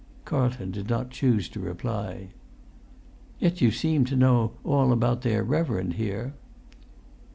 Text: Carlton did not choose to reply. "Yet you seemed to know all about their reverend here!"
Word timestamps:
Carlton 0.25 0.71
did 0.71 0.89
not 0.89 1.11
choose 1.11 1.47
to 1.47 1.59
reply. 1.59 2.29
"Yet 3.37 3.61
you 3.61 3.69
seemed 3.69 4.07
to 4.07 4.15
know 4.15 4.53
all 4.63 4.91
about 4.91 5.21
their 5.21 5.43
reverend 5.43 5.93
here!" 5.93 6.33